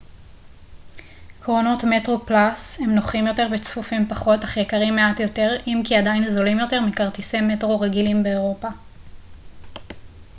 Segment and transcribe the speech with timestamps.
[1.39, 6.59] קרונות metroplus הם נוחים יותר וצפופים פחות אך יקרים מעט יותר אם כי עדיין זולים
[6.59, 8.67] יותר מכרטיסי מטרו רגילים באירופה